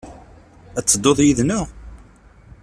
Ad 0.79 0.83
tedduḍ 0.85 1.17
yid-neɣ? 1.21 1.65